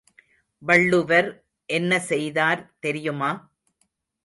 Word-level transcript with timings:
வள்ளுவர் 0.61 1.29
என்ன 1.69 1.99
செய்தார் 1.99 2.61
தெரியுமா? 2.79 3.31